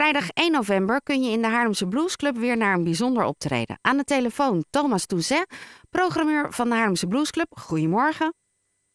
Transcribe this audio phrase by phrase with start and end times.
[0.00, 3.78] Vrijdag 1 november kun je in de Haarlemse Bluesclub weer naar een bijzonder optreden.
[3.80, 5.46] Aan de telefoon Thomas Touzet,
[5.90, 7.46] programmeur van de Haarlemse Bluesclub.
[7.50, 8.34] Goedemorgen.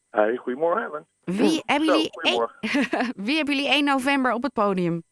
[0.10, 1.08] Hey, goedemorgen.
[1.40, 2.58] Wie, hebben jullie goedemorgen.
[2.62, 5.04] 1, wie hebben jullie 1 november op het podium?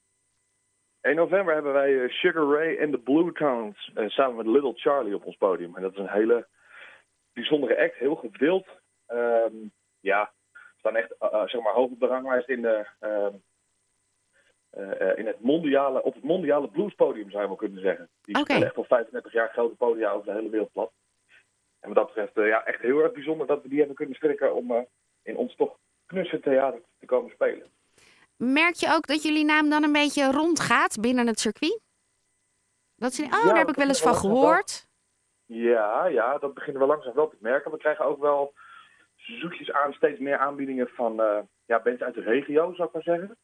[1.02, 4.74] 1 november hebben wij eh, Sugar Ray en de Blue Tones eh, samen met Little
[4.76, 5.76] Charlie op ons podium.
[5.76, 6.47] En dat is een hele
[7.33, 8.67] bijzondere act, heel gewild.
[9.06, 9.56] Ehm,
[9.99, 13.33] ja, we staan echt eh, zeg maar hoog op de ranglijst in, de, ehm,
[14.70, 18.09] eh, eh, in het mondiale, op het mondiale bluespodium zou je wel kunnen zeggen.
[18.22, 20.92] Die spelen echt al 35 jaar grote podia over de hele wereld plat.
[21.80, 24.16] En wat dat betreft, eh, ja, echt heel erg bijzonder dat we die hebben kunnen
[24.16, 24.88] strikken om
[25.23, 27.72] in ons toch knusse theater te komen spelen.
[28.38, 31.80] Merk je ook dat jullie naam dan een beetje rondgaat binnen het circuit?
[32.95, 34.88] Dat ze, oh, Ja, daar heb ik wel eens van wel gehoord.
[35.45, 37.72] Ja, ja, dat beginnen we langzaam wel te merken.
[37.72, 38.54] We krijgen ook wel
[39.16, 43.04] zoekjes aan steeds meer aanbiedingen van eh ja, bands uit de regio, zou ik maar
[43.04, 43.38] zeggen.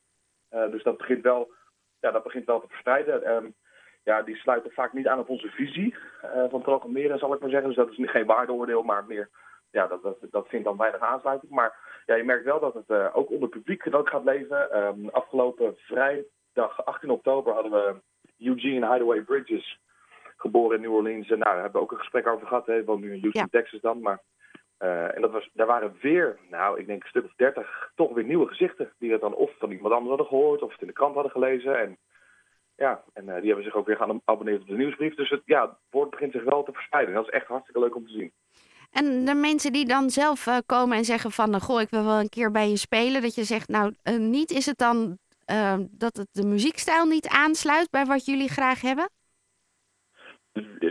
[0.49, 1.51] Eh, dus dat begint wel,
[1.99, 3.23] ja, dat begint wel te verspreiden.
[3.23, 3.45] Ehm,
[4.03, 7.49] ja, die sluiten vaak niet aan op onze visie eh, van programmeren, zal ik maar
[7.49, 7.67] zeggen.
[7.67, 9.29] Dus dat is geen waardeoordeel, maar meer,
[9.71, 11.51] ja, dat, dat, dat vindt dan weinig aansluiting.
[11.51, 14.71] Maar ja, je merkt wel dat het eh, ook onder publiek dat gaat leven.
[14.71, 17.95] Ehm, afgelopen vrijdag 18 oktober hadden we
[18.39, 19.79] Eugene Hideaway Bridges
[20.37, 21.29] geboren in New Orleans.
[21.29, 22.65] En nou, daar hebben we ook een gesprek over gehad.
[22.65, 24.01] Hij woont nu in Houston, Texas dan.
[24.01, 24.21] Maar,
[24.77, 28.13] eh, en dat was, daar waren weer, nou, ik denk een stuk of dertig, toch
[28.13, 28.93] weer nieuwe gezichten.
[28.97, 31.31] Die het dan of van iemand anders hadden gehoord of het in de krant hadden
[31.31, 31.79] gelezen.
[31.79, 31.97] En
[32.75, 35.15] ja, en eh, die hebben zich ook weer gaan abonneren op de nieuwsbrief.
[35.15, 37.13] Dus het, ja, het woord begint zich wel te verspreiden.
[37.13, 38.31] Dat is echt hartstikke leuk om te zien.
[38.91, 41.53] En de mensen die dan zelf eh, komen en zeggen van...
[41.53, 43.21] eh, goh, ik wil wel een keer bij je spelen.
[43.21, 45.17] Dat je zegt, nou, niet is het dan
[45.91, 47.89] dat het de muziekstijl niet aansluit...
[47.89, 49.09] bij wat jullie graag hebben?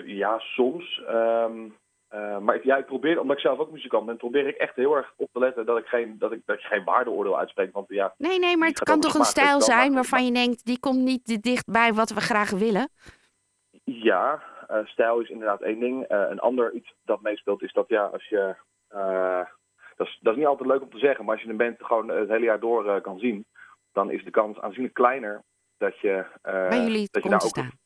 [0.05, 1.03] Ja, soms.
[1.07, 1.69] Ehm,
[2.15, 4.77] eh, maar ik, ja, ik probeer, omdat ik zelf ook muzikant ben, probeer ik echt
[4.77, 7.73] heel erg op te letten dat ik geen, dat ik, dat ik geen waardeoordeel uitspreek.
[7.73, 10.65] Want ja, Nee, nee, maar het kan toch een stijl zijn waarvan je denkt...
[10.65, 12.89] die komt niet te dicht bij wat we graag willen.
[13.85, 16.05] Ja, eh, stijl is inderdaad één ding.
[16.05, 18.55] Eh, een ander iets dat meespeelt is dat ja, als je.
[19.97, 21.77] dat, is, dat is niet altijd leuk om te zeggen, maar als je een band
[21.79, 23.47] gewoon het hele jaar door kan zien,
[23.93, 25.43] dan is de kans aanzienlijk kleiner
[25.79, 26.25] dat je.
[26.43, 27.49] bij jullie dat je komt daar ook.
[27.49, 27.83] staan.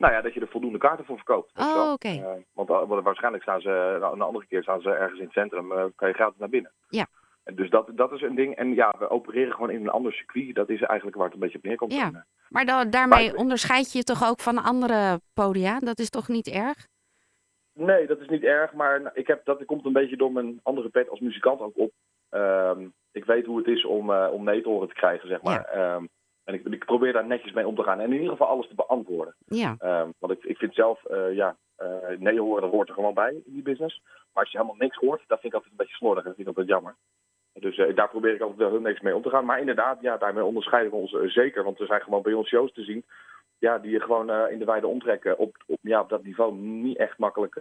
[0.00, 1.52] Nou ja, dat je er voldoende kaarten voor verkoopt.
[1.58, 2.08] Oh, oké.
[2.08, 5.24] Eh, want eh, want waarschijnlijk staan ze, nou, een andere keer staan ze ergens in
[5.24, 6.72] het centrum, eh, kan je gratis naar binnen.
[6.88, 7.06] Ja.
[7.44, 8.54] En dus dat, dat is een ding.
[8.54, 10.54] En ja, we opereren gewoon in een ander circuit.
[10.54, 11.92] Dat is eigenlijk waar het een beetje op neerkomt.
[11.92, 12.04] Ja.
[12.04, 15.78] En, Maar da- daarmee Maar- onderscheid je je toch ook van andere podia?
[15.78, 16.86] Dat is toch niet erg?
[17.72, 20.88] Nee, dat is niet erg, maar ik heb, dat komt een beetje door mijn andere
[20.88, 21.90] pet als muzikant ook op.
[22.30, 25.42] Ehm, ik weet hoe het is om, eh, om nee te horen te krijgen, zeg
[25.42, 25.64] maar.
[25.64, 26.04] Ehm,
[26.44, 27.98] en ik, ik probeer daar netjes mee om te gaan.
[28.00, 29.34] En in ieder geval alles te beantwoorden.
[29.54, 29.74] Ja.
[29.78, 33.14] Ehm, want ik, ik vind zelf, eh, ja, eh, nee horen, dat hoort er gewoon
[33.14, 34.02] bij in die business.
[34.04, 36.24] Maar als je helemaal niks hoort, dat vind ik altijd een beetje slordig.
[36.24, 36.96] Dat vind ik altijd jammer.
[37.52, 39.44] Dus eh, daar probeer ik altijd wel heel niks mee om te gaan.
[39.44, 41.64] Maar inderdaad, ja, daarmee onderscheiden we ons zeker.
[41.64, 43.04] Want er zijn gewoon bij ons shows te zien.
[43.58, 46.54] Ja, die je gewoon in de wijde omtrek eh, op, op, ja, op dat niveau
[46.54, 47.60] niet echt makkelijk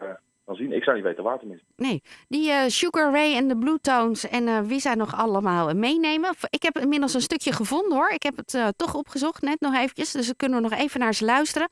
[0.56, 0.72] zien.
[0.72, 1.66] Ik zou niet weten waar tenminste.
[1.76, 5.70] Nee, die eh, Sugar Ray en de Blue Tones en eh, wie zij nog allemaal
[5.70, 6.34] eh, meenemen.
[6.50, 8.10] Ik heb inmiddels een stukje gevonden hoor.
[8.10, 10.12] Ik heb het toch opgezocht, net nog eventjes.
[10.12, 11.68] Dus dan kunnen we nog even naar ze luisteren.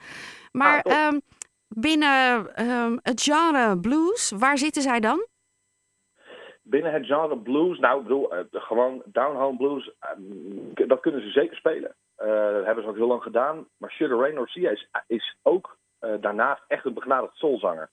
[0.52, 1.20] Maar Ah, ehm,
[1.68, 5.28] binnen ehm, het genre blues, waar zitten zij dan?
[6.62, 11.56] Binnen het genre blues, nou ik bedoel, gewoon down-home blues, eh, dat kunnen ze zeker
[11.56, 11.96] spelen.
[12.16, 13.68] Dat hebben ze ook heel lang gedaan.
[13.78, 15.78] Maar Sugar Ray Garcia is, is ook
[16.20, 17.90] daarnaast echt een begnadigd soulzanger.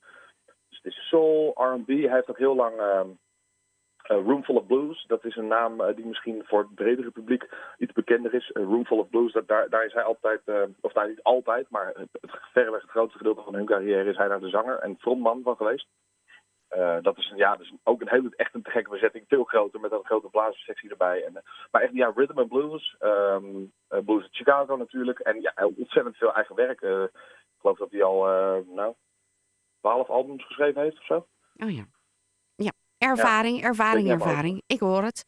[0.84, 1.88] Dus is soul, R&B.
[1.88, 3.08] Hij heeft ook heel lang ehm
[4.04, 5.04] eh, Roomful of Blues.
[5.06, 8.52] Dat is een naam eh, die misschien voor het bredere publiek iets bekender is.
[8.52, 10.40] Eh, Roomful of Blues, dat, daar, daar is hij altijd,
[10.80, 12.08] of nou niet altijd, maar het,
[12.52, 15.56] verreweg het grootste gedeelte van hun carrière is hij daar de zanger en frontman van
[15.56, 15.86] geweest.
[17.02, 19.24] Dat is, ja, is ook een hele, echt een te gekke bezetting.
[19.28, 21.24] Veel groter, met een grote blazerssectie erbij.
[21.24, 22.96] En, maar echt, ja, rhythm and blues.
[22.98, 23.44] ehm,
[23.88, 25.18] eh, blues uit Chicago natuurlijk.
[25.18, 26.80] En ja, ontzettend veel eigen werk.
[26.80, 28.24] Ik geloof dat hij al,
[28.66, 28.94] nou,
[29.84, 31.26] 12 albums geschreven heeft of zo.
[31.56, 31.84] Oh ja.
[32.54, 34.62] Ja, ervaring, ervaring, ervaring.
[34.66, 35.24] Ik hoor het.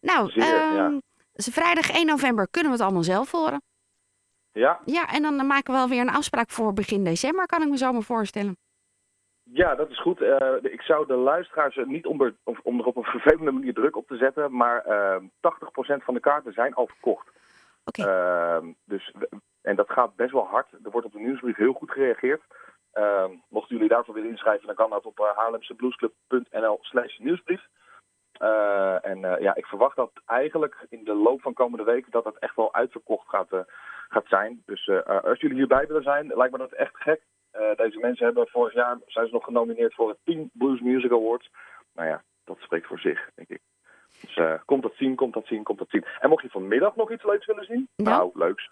[0.00, 0.84] Nou, Zeer, ja.
[0.84, 0.98] ehm,
[1.34, 3.62] vrijdag 1 november kunnen we het allemaal zelf horen.
[4.52, 7.68] Ja, Ja, en dan maken we wel weer een afspraak voor begin december, kan ik
[7.68, 8.56] me zo maar voorstellen.
[9.42, 10.20] Ja, dat is goed.
[10.20, 13.96] Eh, ik zou de luisteraars niet om er, om er op een vervelende manier druk
[13.96, 17.28] op te zetten, maar eh 80% van de kaarten zijn al verkocht.
[17.84, 18.02] Oké.
[18.02, 19.12] Eh, dus,
[19.60, 20.72] en dat gaat best wel hard.
[20.84, 22.42] Er wordt op de nieuwsbrief heel goed gereageerd.
[22.96, 27.66] Eh, mochten jullie daarvoor willen inschrijven, dan kan dat op uh, haarlemsebluesclub.nl slash nieuwsbrief.
[28.32, 32.24] Eh, en eh, ja, ik verwacht dat eigenlijk in de loop van komende week dat
[32.24, 33.60] het echt wel uitverkocht gaat, eh,
[34.08, 34.62] gaat zijn.
[34.66, 37.20] Dus eh, eh, als jullie hierbij willen zijn, lijkt me dat echt gek.
[37.50, 41.12] Eh, deze mensen hebben vorig jaar zijn ze nog genomineerd voor het Teen Blues Music
[41.12, 41.50] Awards.
[41.94, 43.60] Nou ja, dat spreekt voor zich, denk ik.
[44.20, 46.04] Dus eh, komt dat zien, komt dat zien, komt dat zien.
[46.20, 47.88] En mocht je vanmiddag nog iets leuks willen zien?
[47.96, 48.10] Ja.
[48.10, 48.70] Nou, leuks.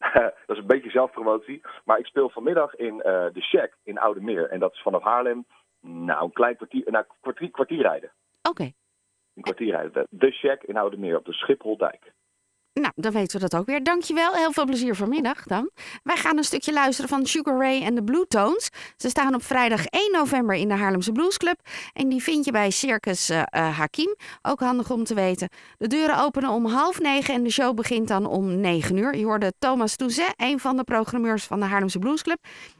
[0.46, 1.60] dat is een beetje zelfpromotie.
[1.84, 3.02] Maar ik speel vanmiddag in uh,
[3.32, 4.48] de Shack in Oude Meer.
[4.48, 5.46] En dat is vanaf Haarlem,
[5.80, 8.12] nou, een klein kwartier, nou, kwartier, kwartier rijden.
[8.48, 8.70] Oké.
[9.34, 10.06] Een kwartier rijden.
[10.10, 12.12] De Shack in Oude Meer op de Schipholdijk.
[12.80, 13.82] Nou, dan weten we dat ook weer.
[13.82, 14.32] Dankjewel.
[14.32, 15.70] Heel veel plezier vanmiddag dan.
[16.02, 18.68] Wij gaan een stukje luisteren van Sugar Ray en de Blue Tones.
[18.96, 21.60] Ze staan op vrijdag 1 november in de Haarlemse Blues Club.
[21.92, 24.16] En die vind je bij Circus uh, Hakim.
[24.42, 25.48] Ook handig om te weten.
[25.78, 29.16] De deuren openen om half negen en de show begint dan om negen uur.
[29.16, 32.38] Je hoorde Thomas Touzet, een van de programmeurs van de Haarlemse Blues Club.